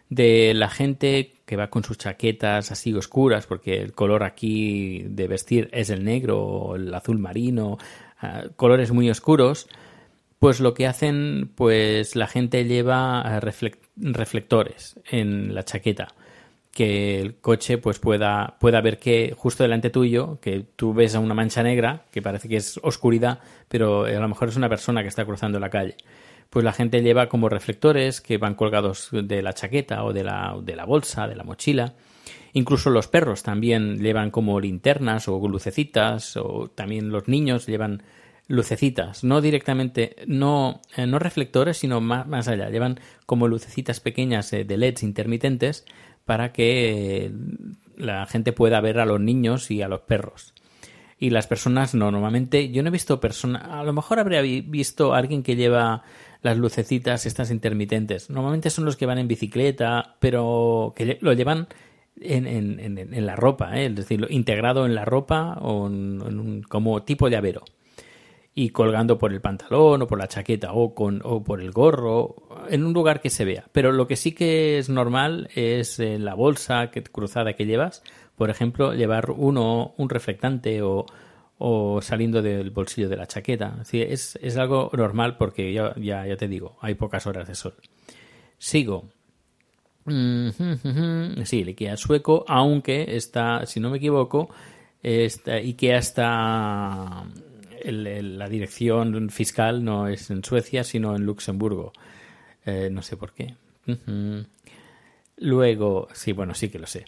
de 0.09 0.53
la 0.53 0.69
gente 0.69 1.33
que 1.45 1.55
va 1.55 1.71
con 1.71 1.83
sus 1.83 1.97
chaquetas 1.97 2.71
así 2.71 2.93
oscuras, 2.93 3.47
porque 3.47 3.81
el 3.81 3.93
color 3.93 4.23
aquí 4.23 5.03
de 5.07 5.27
vestir 5.27 5.69
es 5.71 5.89
el 5.89 6.03
negro 6.03 6.75
el 6.75 6.93
azul 6.93 7.17
marino, 7.17 7.79
ah, 8.21 8.43
colores 8.55 8.91
muy 8.91 9.09
oscuros 9.09 9.67
pues 10.45 10.59
lo 10.59 10.75
que 10.75 10.85
hacen, 10.85 11.49
pues 11.55 12.15
la 12.15 12.27
gente 12.27 12.65
lleva 12.65 13.23
eh, 13.25 13.39
reflectores 13.95 14.99
en 15.09 15.55
la 15.55 15.65
chaqueta 15.65 16.09
que 16.71 17.19
el 17.19 17.37
coche 17.37 17.79
pues 17.79 17.97
pueda, 17.97 18.55
pueda 18.59 18.79
ver 18.79 18.99
que 18.99 19.33
justo 19.35 19.63
delante 19.63 19.89
tuyo, 19.89 20.37
que 20.41 20.63
tú 20.75 20.93
ves 20.93 21.15
a 21.15 21.19
una 21.19 21.33
mancha 21.33 21.63
negra, 21.63 22.03
que 22.11 22.21
parece 22.21 22.47
que 22.47 22.57
es 22.57 22.79
oscuridad, 22.83 23.39
pero 23.69 24.05
a 24.05 24.11
lo 24.11 24.27
mejor 24.27 24.49
es 24.49 24.55
una 24.55 24.69
persona 24.69 25.01
que 25.01 25.07
está 25.07 25.25
cruzando 25.25 25.59
la 25.59 25.71
calle. 25.71 25.95
Pues 26.51 26.63
la 26.63 26.73
gente 26.73 27.01
lleva 27.01 27.27
como 27.27 27.49
reflectores 27.49 28.21
que 28.21 28.37
van 28.37 28.53
colgados 28.53 29.09
de 29.11 29.41
la 29.41 29.53
chaqueta 29.53 30.03
o 30.03 30.13
de 30.13 30.25
la, 30.25 30.55
de 30.61 30.75
la 30.75 30.85
bolsa, 30.85 31.27
de 31.27 31.35
la 31.35 31.43
mochila. 31.43 31.95
Incluso 32.53 32.91
los 32.91 33.07
perros 33.07 33.41
también 33.41 33.97
llevan 33.97 34.29
como 34.29 34.59
linternas 34.59 35.27
o 35.27 35.39
lucecitas, 35.47 36.37
o 36.37 36.69
también 36.69 37.09
los 37.09 37.27
niños 37.27 37.65
llevan 37.65 38.03
lucecitas, 38.47 39.23
no 39.23 39.41
directamente, 39.41 40.15
no, 40.27 40.81
eh, 40.95 41.07
no 41.07 41.19
reflectores, 41.19 41.77
sino 41.77 42.01
más, 42.01 42.27
más, 42.27 42.47
allá. 42.47 42.69
Llevan 42.69 42.99
como 43.25 43.47
lucecitas 43.47 43.99
pequeñas 43.99 44.51
eh, 44.53 44.63
de 44.63 44.77
LEDs 44.77 45.03
intermitentes 45.03 45.85
para 46.25 46.51
que 46.51 47.31
la 47.97 48.25
gente 48.25 48.51
pueda 48.51 48.81
ver 48.81 48.99
a 48.99 49.05
los 49.05 49.19
niños 49.19 49.71
y 49.71 49.81
a 49.81 49.87
los 49.87 50.01
perros. 50.01 50.53
Y 51.17 51.29
las 51.29 51.47
personas 51.47 51.95
no, 51.95 52.11
normalmente 52.11 52.69
yo 52.71 52.83
no 52.83 52.89
he 52.89 52.91
visto 52.91 53.21
personas, 53.21 53.63
a 53.69 53.83
lo 53.83 53.93
mejor 53.93 54.19
habría 54.19 54.41
visto 54.41 55.13
alguien 55.13 55.43
que 55.43 55.55
lleva 55.55 56.03
las 56.41 56.57
lucecitas 56.57 57.25
estas 57.25 57.51
intermitentes. 57.51 58.29
Normalmente 58.29 58.69
son 58.69 58.85
los 58.85 58.97
que 58.97 59.05
van 59.05 59.17
en 59.17 59.27
bicicleta, 59.27 60.17
pero 60.19 60.93
que 60.95 61.17
lo 61.21 61.33
llevan 61.33 61.67
en, 62.19 62.45
en, 62.45 62.97
en, 62.97 63.25
la 63.25 63.35
ropa, 63.35 63.79
¿eh? 63.79 63.87
es 63.87 63.95
decir, 63.95 64.27
integrado 64.29 64.85
en 64.85 64.93
la 64.93 65.05
ropa 65.05 65.57
o 65.61 65.87
en, 65.87 66.21
un, 66.21 66.61
como 66.63 67.03
tipo 67.03 67.29
de 67.29 67.37
avero 67.37 67.63
y 68.57 68.69
colgando 68.69 69.17
por 69.17 69.33
el 69.33 69.41
pantalón 69.41 70.01
o 70.01 70.07
por 70.07 70.17
la 70.17 70.29
chaqueta 70.29 70.71
o, 70.71 70.95
con, 70.95 71.21
o 71.25 71.43
por 71.43 71.59
el 71.59 71.71
gorro, 71.71 72.35
en 72.69 72.85
un 72.85 72.93
lugar 72.93 73.19
que 73.19 73.29
se 73.29 73.43
vea. 73.43 73.65
Pero 73.73 73.91
lo 73.91 74.07
que 74.07 74.15
sí 74.15 74.31
que 74.31 74.77
es 74.77 74.87
normal 74.87 75.49
es 75.55 75.99
en 75.99 76.23
la 76.23 76.35
bolsa 76.35 76.89
que, 76.89 77.03
cruzada 77.03 77.53
que 77.53 77.65
llevas, 77.65 78.01
por 78.37 78.49
ejemplo, 78.49 78.93
llevar 78.93 79.29
uno, 79.31 79.93
un 79.97 80.09
reflectante 80.09 80.81
o, 80.81 81.05
o 81.57 82.01
saliendo 82.01 82.41
del 82.41 82.71
bolsillo 82.71 83.09
de 83.09 83.17
la 83.17 83.27
chaqueta. 83.27 83.83
Es, 83.91 84.39
es 84.41 84.57
algo 84.57 84.89
normal 84.93 85.35
porque 85.35 85.73
ya, 85.73 85.93
ya, 85.97 86.37
te 86.37 86.47
digo, 86.47 86.77
hay 86.79 86.95
pocas 86.95 87.27
horas 87.27 87.49
de 87.49 87.55
sol. 87.55 87.75
Sigo. 88.57 89.09
Sí, 91.45 91.61
el 91.61 91.69
IKEA 91.69 91.97
sueco, 91.97 92.45
aunque 92.47 93.17
está, 93.17 93.65
si 93.65 93.79
no 93.79 93.89
me 93.89 93.97
equivoco, 93.97 94.49
está, 95.01 95.55
IKEA 95.55 95.97
está 95.97 97.25
la 97.91 98.49
dirección 98.49 99.29
fiscal 99.29 99.83
no 99.83 100.07
es 100.07 100.29
en 100.29 100.43
Suecia, 100.43 100.83
sino 100.83 101.15
en 101.15 101.25
Luxemburgo. 101.25 101.93
Eh, 102.65 102.89
no 102.91 103.01
sé 103.01 103.17
por 103.17 103.33
qué. 103.33 103.55
Luego, 105.37 106.07
sí, 106.13 106.31
bueno, 106.31 106.53
sí 106.53 106.69
que 106.69 106.79
lo 106.79 106.87
sé. 106.87 107.05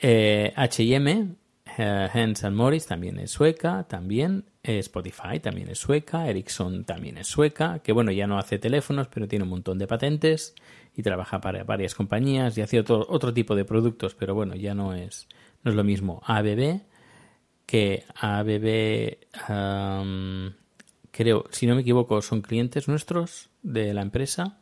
HM, 0.00 1.36
Hans 1.76 2.44
and 2.44 2.56
Morris 2.56 2.86
también 2.86 3.18
es 3.18 3.30
sueca, 3.30 3.84
también. 3.84 4.44
Eh, 4.62 4.78
Spotify 4.80 5.40
también 5.40 5.68
es 5.68 5.78
sueca. 5.78 6.28
Ericsson 6.28 6.84
también 6.84 7.18
es 7.18 7.26
sueca, 7.26 7.80
que 7.80 7.92
bueno, 7.92 8.10
ya 8.10 8.26
no 8.26 8.38
hace 8.38 8.58
teléfonos, 8.58 9.08
pero 9.08 9.28
tiene 9.28 9.44
un 9.44 9.50
montón 9.50 9.78
de 9.78 9.86
patentes 9.86 10.54
y 10.96 11.02
trabaja 11.02 11.40
para 11.40 11.64
varias 11.64 11.94
compañías 11.94 12.58
y 12.58 12.62
hace 12.62 12.80
otro, 12.80 13.06
otro 13.08 13.32
tipo 13.32 13.54
de 13.54 13.64
productos, 13.64 14.14
pero 14.14 14.34
bueno, 14.34 14.56
ya 14.56 14.74
no 14.74 14.94
es, 14.94 15.28
no 15.62 15.70
es 15.70 15.76
lo 15.76 15.84
mismo. 15.84 16.20
ABB 16.24 16.80
que 17.68 18.04
ABB, 18.18 19.18
creo, 21.10 21.44
si 21.50 21.66
no 21.66 21.74
me 21.74 21.82
equivoco, 21.82 22.22
son 22.22 22.40
clientes 22.40 22.88
nuestros 22.88 23.50
de 23.62 23.92
la 23.92 24.00
empresa. 24.00 24.58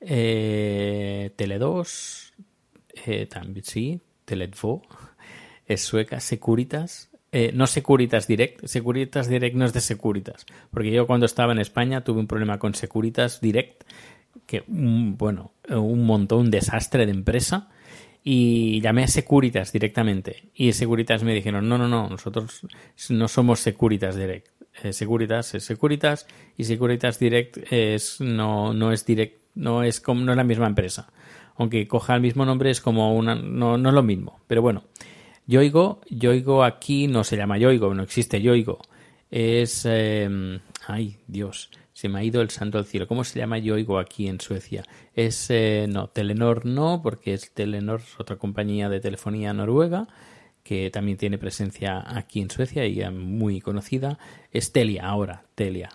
Eh, 0.00 1.32
Tele2, 1.36 2.32
eh, 3.04 3.26
también 3.26 3.62
sí, 3.62 4.00
Tele2, 4.26 4.80
es 5.66 5.82
sueca, 5.82 6.18
Securitas, 6.18 7.10
eh, 7.30 7.52
no 7.52 7.66
Securitas 7.66 8.26
Direct, 8.26 8.64
Securitas 8.64 9.28
Direct 9.28 9.54
no 9.54 9.66
es 9.66 9.74
de 9.74 9.82
Securitas, 9.82 10.46
porque 10.70 10.92
yo 10.92 11.06
cuando 11.06 11.26
estaba 11.26 11.52
en 11.52 11.58
España 11.58 12.04
tuve 12.04 12.20
un 12.20 12.26
problema 12.26 12.58
con 12.58 12.74
Securitas 12.74 13.42
Direct, 13.42 13.84
que, 14.46 14.64
bueno, 14.66 15.52
un 15.68 16.06
montón, 16.06 16.40
un 16.40 16.50
desastre 16.50 17.04
de 17.04 17.12
empresa, 17.12 17.68
y 18.26 18.80
llamé 18.80 19.04
a 19.04 19.08
Securitas 19.08 19.70
directamente. 19.70 20.48
Y 20.54 20.72
Securitas 20.72 21.22
me 21.22 21.34
dijeron, 21.34 21.68
no, 21.68 21.76
no, 21.76 21.86
no, 21.86 22.08
nosotros 22.08 22.66
no 23.10 23.28
somos 23.28 23.60
Securitas 23.60 24.16
Direct. 24.16 24.48
Eh, 24.82 24.94
Securitas 24.94 25.54
es 25.54 25.64
Securitas 25.64 26.26
y 26.56 26.64
Securitas 26.64 27.18
Direct 27.18 27.58
es, 27.70 28.20
no, 28.20 28.72
no 28.72 28.90
es 28.90 29.04
direct, 29.04 29.40
no 29.54 29.84
es 29.84 30.00
como, 30.00 30.22
no 30.22 30.32
es 30.32 30.36
la 30.36 30.42
misma 30.42 30.66
empresa. 30.66 31.12
Aunque 31.56 31.86
coja 31.86 32.16
el 32.16 32.22
mismo 32.22 32.46
nombre 32.46 32.70
es 32.70 32.80
como 32.80 33.14
una, 33.14 33.34
no, 33.34 33.76
no 33.76 33.88
es 33.90 33.94
lo 33.94 34.02
mismo. 34.02 34.40
Pero 34.48 34.62
bueno, 34.62 34.84
Yoigo, 35.46 36.00
Yoigo 36.08 36.64
aquí 36.64 37.06
no 37.06 37.22
se 37.24 37.36
llama 37.36 37.58
Yoigo, 37.58 37.94
no 37.94 38.02
existe 38.02 38.40
Yoigo. 38.40 38.80
Es, 39.30 39.86
eh, 39.88 40.58
ay, 40.86 41.18
Dios, 41.26 41.70
se 41.94 42.08
me 42.08 42.18
ha 42.18 42.24
ido 42.24 42.42
el 42.42 42.50
santo 42.50 42.76
al 42.76 42.84
cielo. 42.84 43.06
¿Cómo 43.06 43.24
se 43.24 43.38
llama 43.38 43.56
Yoigo 43.58 43.98
aquí 43.98 44.26
en 44.28 44.40
Suecia? 44.40 44.84
Es, 45.14 45.48
eh, 45.50 45.86
no, 45.88 46.08
Telenor 46.08 46.66
no, 46.66 47.00
porque 47.02 47.32
es 47.32 47.52
Telenor, 47.52 48.02
otra 48.18 48.36
compañía 48.36 48.88
de 48.88 49.00
telefonía 49.00 49.54
noruega 49.54 50.08
que 50.64 50.90
también 50.90 51.18
tiene 51.18 51.38
presencia 51.38 52.02
aquí 52.06 52.40
en 52.40 52.50
Suecia 52.50 52.86
y 52.86 53.08
muy 53.10 53.60
conocida. 53.60 54.18
Es 54.50 54.72
Telia 54.72 55.06
ahora, 55.06 55.44
Telia. 55.54 55.90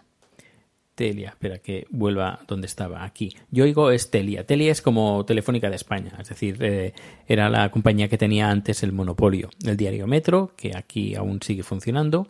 Telia, 0.96 1.30
espera 1.30 1.58
que 1.58 1.88
vuelva 1.90 2.40
donde 2.48 2.68
estaba, 2.68 3.04
aquí. 3.04 3.36
Yoigo 3.52 3.90
es 3.92 4.12
Telia. 4.12 4.46
Telia 4.46 4.72
es 4.72 4.82
como 4.82 5.26
Telefónica 5.26 5.70
de 5.70 5.76
España, 5.76 6.12
es 6.20 6.30
decir, 6.30 6.58
eh, 6.62 6.94
era 7.28 7.50
la 7.50 7.72
compañía 7.72 8.10
que 8.10 8.18
tenía 8.18 8.50
antes 8.50 8.84
el 8.84 8.92
monopolio 8.92 9.50
del 9.60 9.76
diario 9.76 10.08
Metro, 10.08 10.54
que 10.56 10.78
aquí 10.78 11.16
aún 11.16 11.42
sigue 11.42 11.64
funcionando. 11.64 12.28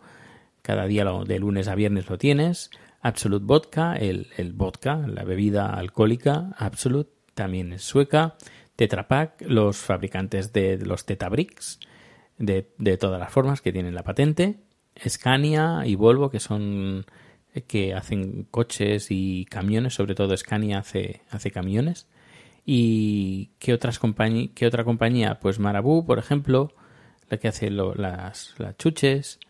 Cada 0.62 0.86
día 0.86 1.04
de 1.04 1.38
lunes 1.38 1.68
a 1.68 1.74
viernes 1.74 2.08
lo 2.08 2.16
tienes 2.16 2.70
Absolute 3.00 3.44
Vodka, 3.44 3.96
el, 3.96 4.52
vodka, 4.54 4.96
la 5.06 5.24
bebida 5.24 5.72
alcohólica 5.74 6.50
Absolute, 6.56 7.10
también 7.34 7.72
es 7.72 7.82
sueca. 7.82 8.36
Tetra 8.76 9.08
Pak, 9.08 9.42
los 9.42 9.78
fabricantes 9.78 10.52
de 10.52 10.78
los 10.78 11.04
Tetabricks, 11.06 11.80
de, 12.38 12.70
de 12.78 12.96
todas 12.96 13.20
las 13.20 13.32
formas 13.32 13.60
que 13.60 13.72
tienen 13.72 13.94
la 13.94 14.02
patente. 14.02 14.60
Scania 15.08 15.82
y 15.86 15.94
Volvo, 15.94 16.30
que 16.30 16.40
son 16.40 17.04
que 17.66 17.94
hacen 17.94 18.46
coches 18.50 19.08
y 19.10 19.44
camiones, 19.46 19.94
sobre 19.94 20.14
todo 20.14 20.36
Scania 20.36 20.78
hace, 20.78 21.50
camiones. 21.52 22.06
¿Y 22.64 23.50
qué, 23.58 23.74
otras 23.74 23.98
otra 24.02 24.84
compañía? 24.84 25.40
Pues 25.40 25.58
Marabú, 25.58 26.06
por 26.06 26.18
ejemplo, 26.18 26.72
la 27.28 27.38
que 27.38 27.48
hace 27.48 27.70
las 27.70 28.54
chuches. 28.78 29.40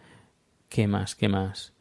¿Qué 0.69 0.87
más? 0.87 1.14
¿Qué 1.14 1.28
más? 1.28 1.75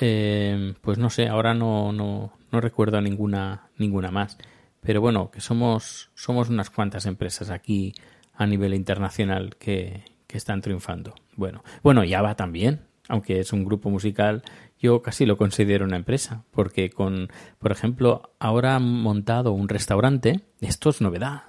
Eh, 0.00 0.74
pues 0.80 0.98
no 0.98 1.10
sé, 1.10 1.28
ahora 1.28 1.54
no, 1.54 1.92
no, 1.92 2.32
no 2.50 2.60
recuerdo 2.60 3.00
ninguna, 3.00 3.68
ninguna 3.78 4.10
más. 4.10 4.38
Pero 4.80 5.00
bueno, 5.00 5.30
que 5.30 5.40
somos, 5.40 6.10
somos 6.14 6.48
unas 6.48 6.70
cuantas 6.70 7.06
empresas 7.06 7.50
aquí 7.50 7.94
a 8.34 8.46
nivel 8.46 8.74
internacional 8.74 9.56
que, 9.56 10.04
que 10.26 10.38
están 10.38 10.60
triunfando. 10.60 11.14
Bueno, 11.36 11.62
bueno, 11.82 12.02
va 12.04 12.34
también, 12.34 12.80
aunque 13.08 13.40
es 13.40 13.52
un 13.52 13.64
grupo 13.64 13.90
musical, 13.90 14.42
yo 14.78 15.02
casi 15.02 15.26
lo 15.26 15.36
considero 15.36 15.84
una 15.84 15.96
empresa, 15.96 16.44
porque 16.50 16.90
con, 16.90 17.28
por 17.58 17.70
ejemplo, 17.70 18.32
ahora 18.40 18.76
han 18.76 19.02
montado 19.02 19.52
un 19.52 19.68
restaurante, 19.68 20.40
esto 20.60 20.90
es 20.90 21.00
novedad, 21.00 21.42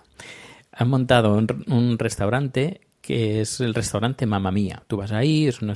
han 0.71 0.89
montado 0.89 1.35
un, 1.35 1.97
restaurante 1.97 2.81
que 3.03 3.41
es 3.41 3.59
el 3.59 3.75
restaurante 3.75 4.25
Mamma 4.25 4.51
Mía. 4.51 4.81
Tú 4.87 4.97
vas 4.97 5.11
ahí, 5.11 5.45
es 5.45 5.61
un 5.61 5.71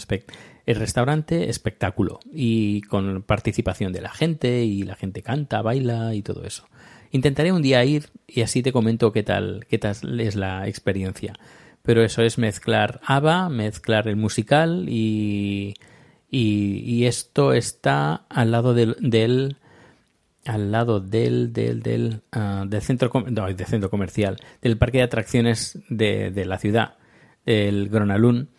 el 0.66 0.76
restaurante 0.76 1.50
espectáculo 1.50 2.20
y 2.32 2.82
con 2.84 3.22
participación 3.22 3.94
de 3.94 4.02
la 4.02 4.10
gente 4.10 4.64
y 4.64 4.82
la 4.82 4.96
gente 4.96 5.22
canta, 5.22 5.62
baila 5.62 6.16
y 6.16 6.24
todo 6.24 6.44
eso. 6.44 6.68
Intentaré 7.12 7.52
un 7.52 7.62
día 7.62 7.86
ir 7.86 8.10
y 8.28 8.42
así 8.42 8.64
te 8.64 8.72
comento 8.72 9.12
qué 9.12 9.24
tal, 9.24 9.66
qué 9.70 9.78
tal 9.78 10.20
es 10.20 10.36
la 10.36 10.68
experiencia 10.68 11.34
pero 11.88 12.04
eso 12.04 12.22
es 12.22 12.38
mezclar 12.38 13.00
ABBA, 13.06 13.48
mezclar 13.48 14.10
el 14.10 14.18
musical 14.18 14.88
y, 14.90 15.76
y, 16.30 17.06
esto 17.06 17.54
está 17.54 18.26
al 18.28 18.52
lado 18.52 18.74
del, 18.74 18.98
del 19.00 19.56
al 20.44 20.70
lado 20.70 21.00
del 21.00 21.54
del 21.54 21.82
del, 21.82 22.24
ah, 22.34 22.66
del 22.68 22.82
centro 22.82 23.10
no, 23.32 23.46
del 23.46 23.66
centro 23.66 23.90
comercial 23.90 24.36
del 24.62 24.78
parque 24.78 24.98
de 24.98 25.06
atracciones 25.06 25.80
de, 25.88 26.30
de 26.30 26.44
la 26.44 26.58
ciudad 26.58 26.96
el 27.48 27.90
Gronalun 27.90 28.50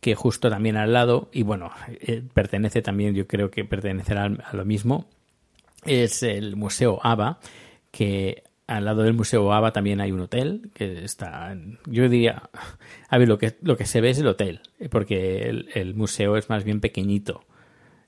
que 0.00 0.14
justo 0.14 0.50
también 0.50 0.76
al 0.76 0.92
lado 0.92 1.30
y 1.32 1.42
bueno 1.42 1.70
eh, 1.88 2.22
pertenece 2.34 2.82
también 2.82 3.14
yo 3.14 3.26
creo 3.26 3.50
que 3.50 3.64
pertenecerá 3.64 4.24
a 4.24 4.54
lo 4.54 4.66
mismo 4.66 5.06
es 5.86 6.22
el 6.22 6.56
museo 6.56 7.00
ABBA 7.02 7.38
que 7.90 8.42
al 8.66 8.84
lado 8.84 9.02
del 9.02 9.14
Museo 9.14 9.52
ABA 9.52 9.72
también 9.72 10.00
hay 10.00 10.12
un 10.12 10.20
hotel 10.20 10.70
que 10.74 11.04
está, 11.04 11.56
yo 11.86 12.08
diría, 12.08 12.50
a 13.08 13.18
ver, 13.18 13.28
lo 13.28 13.38
que, 13.38 13.56
lo 13.60 13.76
que 13.76 13.86
se 13.86 14.00
ve 14.00 14.10
es 14.10 14.18
el 14.18 14.26
hotel, 14.26 14.60
porque 14.90 15.48
el, 15.74 15.94
museo 15.94 16.36
es 16.36 16.48
más 16.48 16.64
bien 16.64 16.80
pequeñito 16.80 17.44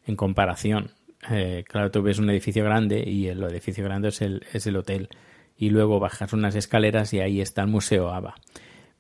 en 0.07 0.17
comparación. 0.17 0.93
Eh, 1.31 1.65
claro, 1.67 1.91
tú 1.91 2.03
ves 2.03 2.19
un 2.19 2.31
edificio 2.31 2.65
grande 2.65 3.03
y 3.07 3.29
el 3.29 3.43
edificio 3.43 3.85
grande 3.85 4.09
es 4.09 4.23
el, 4.23 4.47
es 4.53 4.67
el 4.67 4.77
hotel. 4.77 5.09
Y 5.57 5.71
luego 5.71 6.01
bajas 6.01 6.33
unas 6.33 6.55
escaleras 6.55 7.13
y 7.13 7.21
ahí 7.21 7.41
está 7.41 7.63
el 7.63 7.69
Museo 7.69 8.11
ABA. 8.11 8.35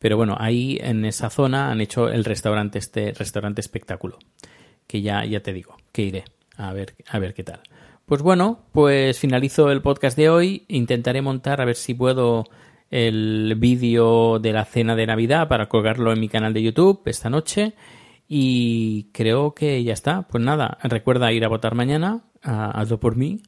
Pero 0.05 0.19
bueno, 0.19 0.37
ahí 0.39 0.77
en 0.83 1.07
esa 1.07 1.31
zona 1.31 1.71
han 1.71 1.81
hecho 1.81 2.11
el 2.11 2.27
restaurante, 2.27 2.79
este 2.79 3.15
restaurante 3.15 3.63
espectáculo. 3.63 4.19
Que 4.87 5.01
ya, 5.01 5.25
ya 5.25 5.41
te 5.41 5.55
digo, 5.55 5.79
que 5.93 6.03
iré 6.03 6.25
a 6.59 6.75
ver, 6.75 6.95
a 7.09 7.19
ver 7.19 7.33
qué 7.33 7.43
tal. 7.43 7.61
Pues 8.05 8.21
bueno, 8.21 8.67
pues 8.73 9.19
finalizo 9.19 9.71
el 9.71 9.81
podcast 9.81 10.15
de 10.15 10.29
hoy. 10.29 10.67
Intentaré 10.69 11.23
montar 11.23 11.63
a 11.63 11.65
ver 11.65 11.77
si 11.77 11.95
puedo 11.95 12.45
el 12.91 13.55
vídeo 13.57 14.41
de 14.41 14.53
la 14.53 14.67
cena 14.67 14.95
de 14.95 15.07
Navidad 15.07 15.49
para 15.49 15.71
colgarlo 15.71 16.13
en 16.13 16.21
mi 16.21 16.29
canal 16.29 16.53
de 16.53 16.63
YouTube 16.63 17.01
esta 17.07 17.31
noche. 17.31 17.73
Y 18.29 19.05
creo 19.14 19.55
que 19.55 19.83
ya 19.85 19.95
está. 19.95 20.29
Pues 20.29 20.45
nada, 20.45 20.77
recuerda 20.83 21.33
ir 21.33 21.47
a 21.47 21.49
votar 21.49 21.75
mañana. 21.75 22.25
hazlo 22.43 23.01
por 23.01 23.17
mí 23.17 23.40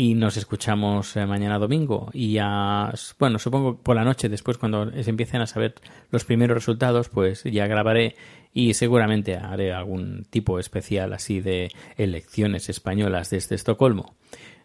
y 0.00 0.14
nos 0.14 0.38
escuchamos 0.38 1.14
eh, 1.14 1.26
mañana 1.26 1.58
domingo. 1.58 2.08
Y 2.14 2.32
ya 2.32 2.90
bueno 3.18 3.38
supongo 3.38 3.76
por 3.76 3.96
la 3.96 4.02
noche 4.02 4.30
después 4.30 4.56
cuando 4.56 4.90
se 4.90 5.10
empiecen 5.10 5.42
a 5.42 5.46
saber 5.46 5.74
los 6.10 6.24
primeros 6.24 6.54
resultados 6.54 7.10
pues 7.10 7.44
ya 7.44 7.66
grabaré 7.66 8.16
y 8.54 8.72
seguramente 8.72 9.36
haré 9.36 9.74
algún 9.74 10.24
tipo 10.30 10.58
especial 10.58 11.12
así 11.12 11.42
de 11.42 11.70
elecciones 11.98 12.70
españolas 12.70 13.28
desde 13.28 13.56
Estocolmo. 13.56 14.14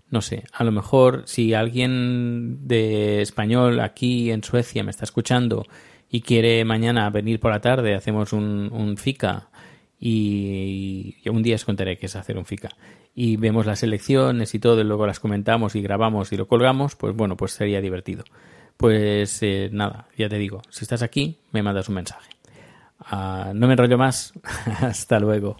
No 0.10 0.21
sé 0.21 0.45
a 0.54 0.63
lo 0.63 0.71
mejor 0.71 1.24
si 1.26 1.54
alguien 1.54 2.65
de 2.65 3.21
español 3.21 3.82
aquí 3.82 4.32
en 4.32 4.41
Suecia 4.41 4.86
me 4.86 4.91
está 4.91 5.04
escuchando 5.04 5.65
y 6.10 6.21
quiere 6.21 6.63
mañana 6.63 7.10
venir 7.10 7.41
por 7.41 7.52
la 7.52 7.60
tarde 7.60 7.93
hacemos 7.93 8.32
un, 8.32 8.69
un 8.71 8.95
FICA 8.95 9.50
y 10.08 11.15
un 11.30 11.41
día 11.41 11.56
os 11.56 11.65
contaré 11.65 11.98
qué 11.98 12.06
es 12.06 12.15
hacer 12.15 12.38
un 12.38 12.46
FICA 12.46 12.70
y 13.15 13.38
vemos 13.38 13.65
las 13.65 13.82
elecciones 13.82 14.54
y 14.54 14.60
todo, 14.60 14.82
y 14.82 14.84
luego 14.84 15.08
las 15.08 15.20
comentamos 15.20 15.74
y 15.76 15.82
grabamos 15.82 16.32
y 16.34 16.38
lo 16.38 16.48
colgamos, 16.48 16.96
pues 16.96 17.15
bueno, 17.15 17.38
pues 17.38 17.54
sería 17.54 17.80
divertido. 17.80 18.26
Pues 18.76 19.41
eh, 19.41 19.70
nada, 19.72 20.10
ya 20.18 20.28
te 20.28 20.38
digo, 20.38 20.62
si 20.70 20.84
estás 20.84 21.02
aquí, 21.02 21.39
me 21.54 21.63
mandas 21.63 21.88
un 21.88 21.96
mensaje. 21.96 22.30
Uh, 23.12 23.54
no 23.54 23.68
me 23.68 23.74
enrollo 23.74 23.98
más, 23.98 24.34
hasta 24.82 25.20
luego. 25.20 25.58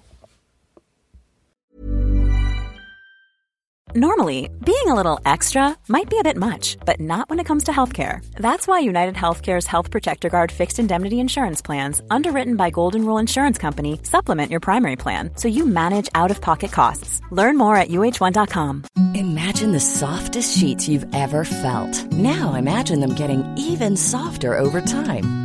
Normally, 3.96 4.50
being 4.66 4.88
a 4.88 4.94
little 4.94 5.22
extra 5.26 5.74
might 5.88 6.10
be 6.10 6.20
a 6.20 6.24
bit 6.24 6.36
much, 6.36 6.76
but 6.86 7.00
not 7.00 7.30
when 7.30 7.40
it 7.40 7.46
comes 7.46 7.64
to 7.64 7.72
healthcare. 7.72 8.20
That's 8.36 8.68
why 8.68 8.80
United 8.80 9.16
Healthcare's 9.16 9.66
Health 9.66 9.90
Protector 9.90 10.28
Guard 10.28 10.52
fixed 10.52 10.80
indemnity 10.80 11.18
insurance 11.18 11.62
plans, 11.62 12.02
underwritten 12.10 12.58
by 12.58 12.72
Golden 12.72 13.06
Rule 13.06 13.20
Insurance 13.20 13.58
Company, 13.58 14.02
supplement 14.04 14.52
your 14.52 14.60
primary 14.60 14.98
plan 14.98 15.30
so 15.38 15.48
you 15.48 15.66
manage 15.66 16.10
out 16.14 16.30
of 16.30 16.42
pocket 16.42 16.74
costs. 16.74 17.22
Learn 17.32 17.58
more 17.58 17.78
at 17.78 17.88
uh1.com. 17.88 18.84
Imagine 19.14 19.72
the 19.72 19.80
softest 19.80 20.58
sheets 20.58 20.90
you've 20.90 21.16
ever 21.16 21.46
felt. 21.46 22.12
Now 22.12 22.56
imagine 22.56 23.00
them 23.00 23.16
getting 23.16 23.46
even 23.58 23.96
softer 23.96 24.60
over 24.60 24.82
time. 24.82 25.45